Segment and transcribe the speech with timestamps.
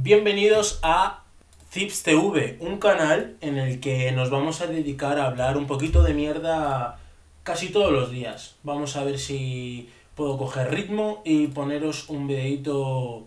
[0.00, 1.24] Bienvenidos a
[1.72, 6.04] Zips TV, un canal en el que nos vamos a dedicar a hablar un poquito
[6.04, 7.00] de mierda
[7.42, 8.54] casi todos los días.
[8.62, 13.26] Vamos a ver si puedo coger ritmo y poneros un videito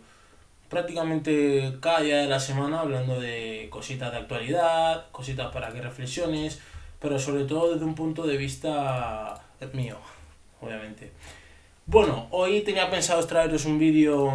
[0.70, 6.62] prácticamente cada día de la semana hablando de cositas de actualidad, cositas para que reflexiones,
[7.02, 9.44] pero sobre todo desde un punto de vista
[9.74, 9.98] mío,
[10.62, 11.12] obviamente.
[11.86, 14.32] Bueno, hoy tenía pensado traeros un vídeo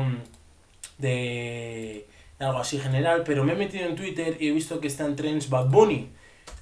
[0.99, 2.07] de
[2.39, 5.17] algo así general, pero me he metido en Twitter y he visto que está en
[5.17, 6.11] trends Bad Bunny,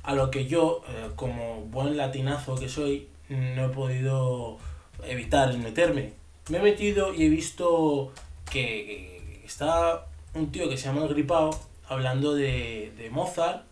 [0.03, 4.59] a lo que yo, eh, como buen latinazo que soy, no he podido
[5.05, 6.13] evitar meterme.
[6.49, 8.13] Me he metido y he visto
[8.51, 11.51] que, está un tío que se llama El Gripao
[11.89, 13.65] hablando de, de Mozart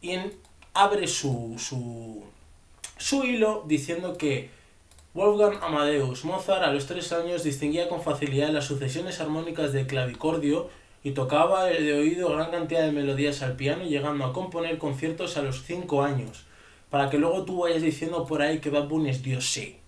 [0.00, 0.16] y
[0.74, 2.24] abre su, su,
[2.96, 4.50] su hilo diciendo que
[5.14, 10.68] Wolfgang Amadeus Mozart a los tres años distinguía con facilidad las sucesiones armónicas de clavicordio
[11.02, 15.42] y tocaba de oído gran cantidad de melodías al piano, llegando a componer conciertos a
[15.42, 16.44] los 5 años.
[16.90, 19.78] Para que luego tú vayas diciendo por ahí que Bad Bunny es Dios, sí.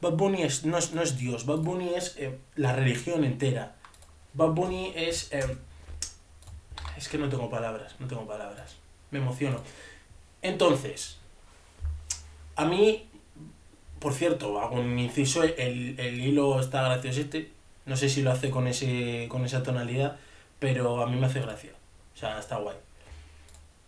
[0.00, 3.76] Bad Bunny es, no, es, no es Dios, Bad Bunny es eh, la religión entera.
[4.34, 5.32] Bad Bunny es...
[5.32, 5.56] Eh,
[6.96, 8.76] es que no tengo palabras, no tengo palabras.
[9.10, 9.60] Me emociono.
[10.42, 11.18] Entonces,
[12.56, 13.06] a mí,
[14.00, 17.52] por cierto, hago un inciso, el, el hilo está graciosete.
[17.86, 20.16] No sé si lo hace con, ese, con esa tonalidad
[20.58, 21.72] pero a mí me hace gracia.
[22.14, 22.76] O sea, está guay.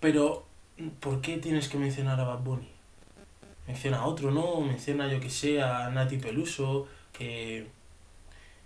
[0.00, 0.44] Pero,
[1.00, 2.68] ¿por qué tienes que mencionar a Bad Bunny?
[3.66, 4.60] Menciona a otro, ¿no?
[4.60, 7.66] Menciona, yo que sé, a Nati Peluso, que...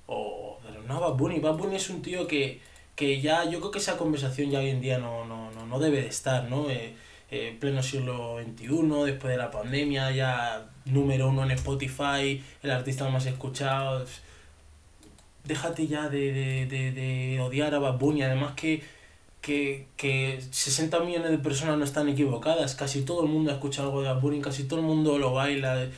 [0.06, 0.58] O...
[0.62, 1.40] Pero no, Bad Bunny.
[1.40, 2.60] Bad Bunny es un tío que,
[2.94, 3.44] que ya...
[3.44, 6.08] Yo creo que esa conversación ya hoy en día no, no, no, no debe de
[6.08, 6.70] estar, ¿no?
[6.70, 6.94] Eh,
[7.30, 8.66] eh, pleno siglo XXI,
[9.06, 14.04] después de la pandemia, ya número uno en Spotify, el artista más escuchado
[15.44, 18.82] déjate ya de, de, de, odiar a Bad Bunny, además que,
[19.40, 23.88] que, que 60 millones de personas no están equivocadas, casi todo el mundo ha escuchado
[23.88, 25.88] algo de Bad Bunny, casi todo el mundo lo baila,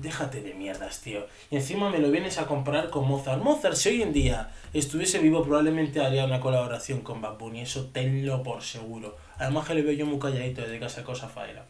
[0.00, 1.26] déjate de mierdas, tío.
[1.50, 3.42] Y encima me lo vienes a comparar con Mozart.
[3.42, 7.86] Mozart, si hoy en día estuviese vivo, probablemente haría una colaboración con Bad Bunny, eso
[7.86, 9.16] tenlo por seguro.
[9.38, 11.64] Además que le veo yo muy calladito desde que hace cosa faera.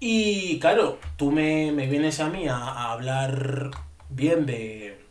[0.00, 3.70] Y claro, tú me, me vienes a mí a hablar
[4.10, 5.05] bien de,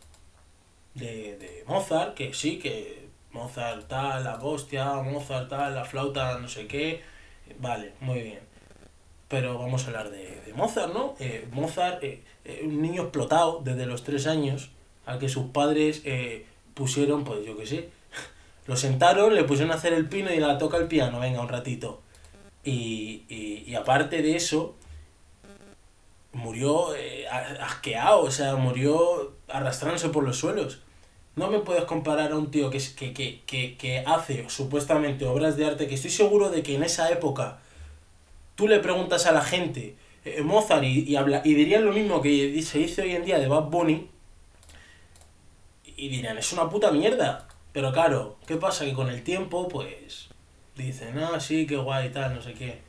[0.96, 6.48] de, de Mozart, que sí, que Mozart tal, la hostia, Mozart tal, la flauta, no
[6.48, 7.02] sé qué.
[7.58, 8.40] Vale, muy bien.
[9.28, 11.14] Pero vamos a hablar de, de Mozart, ¿no?
[11.20, 14.70] Eh, Mozart, eh, eh, un niño explotado desde los tres años,
[15.04, 16.02] al que sus padres
[16.74, 17.88] pusieron, pues yo qué sé,
[18.66, 21.48] lo sentaron, le pusieron a hacer el pino y la toca el piano, venga, un
[21.48, 22.00] ratito.
[22.64, 24.74] Y, y, y aparte de eso,
[26.32, 26.88] murió
[27.60, 29.25] asqueado, o sea, murió
[29.56, 30.80] arrastrándose por los suelos.
[31.34, 35.66] No me puedes comparar a un tío que, que, que, que, hace supuestamente obras de
[35.66, 37.58] arte que estoy seguro de que en esa época
[38.54, 42.22] tú le preguntas a la gente eh, Mozart y, y, habla, y dirían lo mismo
[42.22, 44.08] que se dice hoy en día de Bad Bunny
[45.96, 47.48] y dirían, es una puta mierda.
[47.72, 48.84] Pero claro, ¿qué pasa?
[48.84, 50.28] Que con el tiempo, pues,
[50.76, 52.80] dicen, ah, sí, qué guay y tal, no sé qué.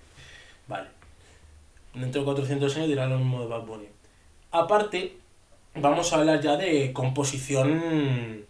[0.67, 0.87] Vale.
[1.93, 3.87] Dentro de 400 años dirán lo mismo de Bad Bunny.
[4.51, 5.17] Aparte,
[5.81, 8.45] vamos a hablar ya de composición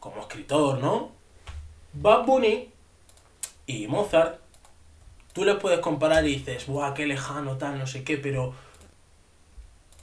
[0.00, 1.10] como escritor, ¿no?
[1.92, 2.68] Bad Bunny
[3.66, 4.40] y Mozart,
[5.32, 8.16] tú les puedes comparar y dices, ¡buah, qué lejano, tal, no sé qué!
[8.16, 8.54] Pero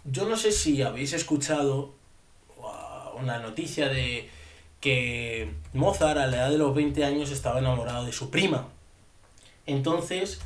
[0.05, 1.93] yo no sé si habéis escuchado
[3.19, 4.29] una noticia de
[4.79, 8.67] que Mozart a la edad de los 20 años estaba enamorado de su prima.
[9.65, 10.39] Entonces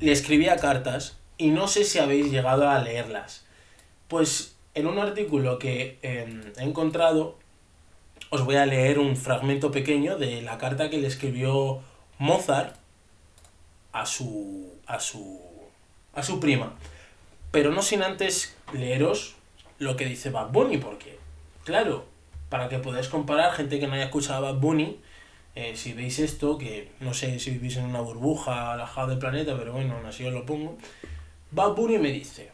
[0.00, 3.44] le escribía cartas y no sé si habéis llegado a leerlas.
[4.12, 7.38] Pues en un artículo que eh, he encontrado
[8.28, 11.80] os voy a leer un fragmento pequeño de la carta que le escribió
[12.18, 12.76] Mozart
[13.90, 15.40] a su a su
[16.12, 16.74] a su prima.
[17.52, 19.34] Pero no sin antes leeros
[19.78, 21.18] lo que dice Bad Bunny porque
[21.64, 22.04] Claro,
[22.50, 25.00] para que podáis comparar, gente que no haya escuchado a Bad Bunny,
[25.54, 29.56] eh, si veis esto, que no sé si vivís en una burbuja alejado del planeta,
[29.56, 30.76] pero bueno, aún así os lo pongo.
[31.50, 32.52] Bad Bunny me dice,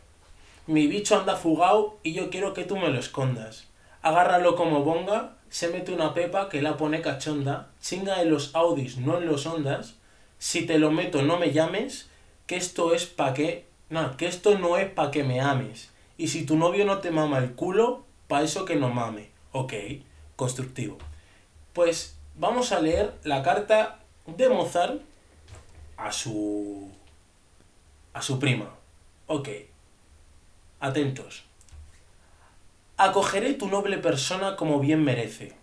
[0.69, 3.67] mi bicho anda fugado y yo quiero que tú me lo escondas.
[4.03, 8.99] Agárralo como bonga, se mete una pepa que la pone cachonda, chinga en los Audis,
[8.99, 9.95] no en los Ondas,
[10.39, 12.11] si te lo meto no me llames,
[12.47, 13.67] que esto es pa' que...
[13.89, 15.91] No, que esto no es pa' que me ames.
[16.19, 19.31] Y si tu novio no te mama el culo, para eso que no mame.
[19.53, 19.73] Ok,
[20.37, 20.99] constructivo.
[21.73, 25.01] Pues vamos a leer la carta de Mozart
[25.97, 26.91] a su
[28.13, 28.75] a su prima.
[29.29, 29.49] Ok.
[30.81, 31.45] Atentos.
[32.97, 35.55] Acogeré tu noble persona como bien merece.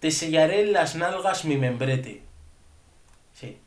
[0.00, 2.22] Te sellaré en las nalgas mi membrete.
[3.34, 3.58] Sí.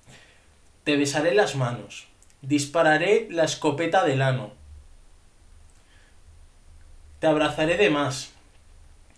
[0.84, 2.08] Te besaré las manos.
[2.42, 4.52] Dispararé la escopeta del ano.
[7.20, 8.32] Te abrazaré de más.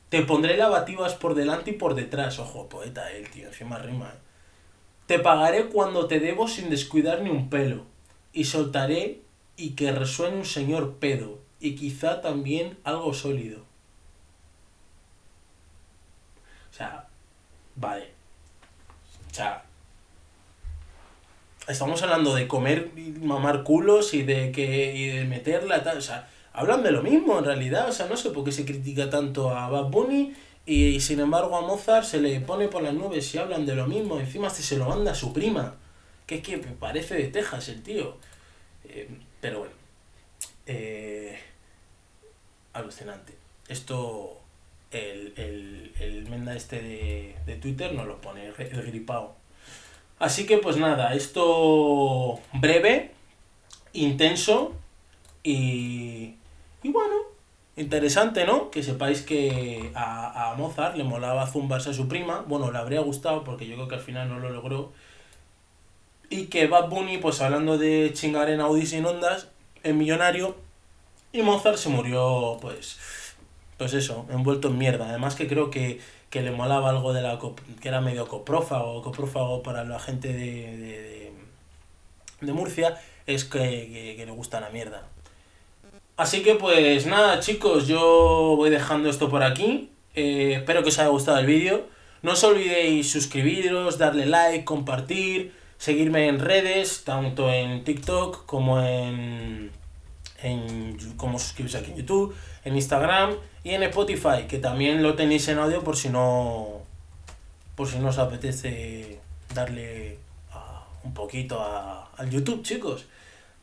[0.10, 2.40] Te pondré lavativas por delante y por detrás.
[2.40, 4.10] Ojo, poeta, el tío, encima rima.
[4.10, 4.20] ¿eh?
[5.08, 7.84] Te pagaré cuando te debo sin descuidar ni un pelo.
[8.32, 9.22] Y soltaré
[9.56, 11.47] y que resuene un señor pedo.
[11.60, 13.62] Y quizá también algo sólido.
[16.70, 17.08] O sea,
[17.76, 18.12] vale.
[19.32, 19.64] O sea,
[21.68, 26.30] estamos hablando de comer y mamar culos y de que y de meterla o sea,
[26.54, 29.50] hablan de lo mismo en realidad, o sea, no sé por qué se critica tanto
[29.56, 30.34] a Bad Bunny
[30.66, 33.88] y, sin embargo a Mozart se le pone por las nubes y hablan de lo
[33.88, 35.76] mismo, encima se lo manda a su prima,
[36.26, 38.18] que es que parece de Texas el tío.
[38.86, 39.10] Eh,
[39.40, 39.74] pero bueno,
[40.68, 41.40] eh,
[42.74, 43.34] alucinante.
[43.68, 44.40] Esto,
[44.92, 46.82] el, el, el menda este
[47.46, 49.36] de, Twitter nos lo pone, el gripado.
[50.20, 53.12] Así que pues nada, esto breve,
[53.94, 54.74] intenso
[55.44, 56.36] y,
[56.84, 57.16] y bueno,
[57.76, 58.72] interesante, ¿no?
[58.72, 63.02] Que sepáis que a, a Mozart le molaba zumbarse a su prima, bueno, le habría
[63.02, 64.92] gustado porque yo creo que al final no lo logró.
[66.30, 69.48] Y que Bad Bunny, pues hablando de chingar en Audi sin ondas,
[69.88, 70.56] es millonario
[71.32, 72.98] y Mozart se murió, pues,
[73.78, 75.10] pues eso, envuelto en mierda.
[75.10, 76.00] Además que creo que,
[76.30, 77.40] que le molaba algo de la
[77.82, 81.32] que era medio coprófago, coprófago para la gente de, de,
[82.42, 85.04] de Murcia, es que, que, le gusta la mierda.
[86.16, 89.92] Así que pues nada chicos, yo voy dejando esto por aquí.
[90.16, 91.86] Eh, espero que os haya gustado el vídeo.
[92.24, 99.72] No os olvidéis suscribiros, darle like, compartir, seguirme en redes, tanto en TikTok como en,
[100.42, 105.48] en como suscribirse aquí en YouTube, en Instagram y en Spotify, que también lo tenéis
[105.48, 106.82] en audio por si no
[107.76, 109.20] por si no os apetece
[109.54, 110.18] darle
[110.52, 113.06] a, un poquito a, al YouTube, chicos.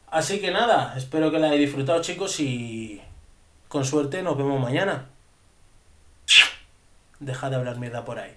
[0.08, 3.02] Así que nada, espero que la hayáis disfrutado chicos y
[3.68, 5.06] con suerte nos vemos mañana.
[7.18, 8.36] Deja de hablar mierda por ahí.